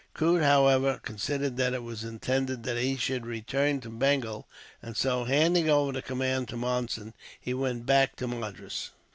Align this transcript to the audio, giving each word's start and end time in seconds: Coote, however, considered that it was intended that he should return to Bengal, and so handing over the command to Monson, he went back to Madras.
Coote, 0.15 0.41
however, 0.41 0.99
considered 1.03 1.57
that 1.57 1.75
it 1.75 1.83
was 1.83 2.03
intended 2.03 2.63
that 2.63 2.75
he 2.75 2.97
should 2.97 3.23
return 3.23 3.79
to 3.81 3.89
Bengal, 3.91 4.47
and 4.81 4.97
so 4.97 5.25
handing 5.25 5.69
over 5.69 5.91
the 5.91 6.01
command 6.01 6.47
to 6.47 6.57
Monson, 6.57 7.13
he 7.39 7.53
went 7.53 7.85
back 7.85 8.15
to 8.15 8.27
Madras. 8.27 8.89